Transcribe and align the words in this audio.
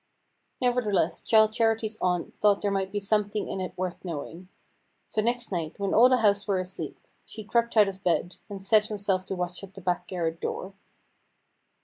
Nevertheless 0.59 1.21
Childe 1.21 1.53
Charity's 1.53 1.99
aunt 2.01 2.33
thought 2.39 2.63
there 2.63 2.71
might 2.71 2.91
be 2.91 2.99
something 2.99 3.47
in 3.47 3.61
it 3.61 3.77
worth 3.77 4.03
knowing; 4.03 4.49
so 5.05 5.21
next 5.21 5.51
night, 5.51 5.75
when 5.79 5.93
all 5.93 6.09
the 6.09 6.21
house 6.25 6.47
were 6.47 6.57
asleep, 6.59 6.97
she 7.23 7.43
crept 7.43 7.77
out 7.77 7.87
of 7.87 8.03
bed, 8.03 8.37
and 8.49 8.59
set 8.59 8.87
herself 8.87 9.27
to 9.27 9.35
watch 9.35 9.63
at 9.63 9.75
the 9.75 9.81
back 9.81 10.07
garret 10.07 10.41
door. 10.41 10.73